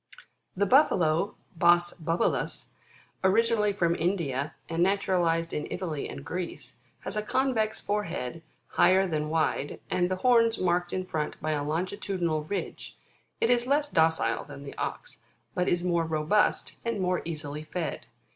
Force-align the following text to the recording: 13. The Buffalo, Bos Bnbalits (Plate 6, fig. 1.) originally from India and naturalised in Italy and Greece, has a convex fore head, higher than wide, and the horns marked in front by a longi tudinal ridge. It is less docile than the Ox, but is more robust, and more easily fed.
13. 0.57 0.59
The 0.61 0.65
Buffalo, 0.65 1.35
Bos 1.55 1.93
Bnbalits 1.99 2.09
(Plate 2.09 2.49
6, 2.49 2.63
fig. 2.63 2.71
1.) 3.23 3.31
originally 3.31 3.73
from 3.73 3.95
India 3.95 4.55
and 4.67 4.81
naturalised 4.81 5.53
in 5.53 5.67
Italy 5.69 6.09
and 6.09 6.25
Greece, 6.25 6.77
has 7.01 7.15
a 7.15 7.21
convex 7.21 7.79
fore 7.81 8.05
head, 8.05 8.41
higher 8.69 9.05
than 9.05 9.29
wide, 9.29 9.79
and 9.91 10.09
the 10.09 10.15
horns 10.15 10.57
marked 10.59 10.91
in 10.91 11.05
front 11.05 11.39
by 11.39 11.51
a 11.51 11.61
longi 11.61 11.99
tudinal 11.99 12.49
ridge. 12.49 12.97
It 13.39 13.51
is 13.51 13.67
less 13.67 13.89
docile 13.91 14.43
than 14.43 14.63
the 14.63 14.75
Ox, 14.79 15.19
but 15.53 15.67
is 15.67 15.83
more 15.83 16.03
robust, 16.05 16.77
and 16.83 16.99
more 16.99 17.21
easily 17.23 17.63
fed. 17.65 18.07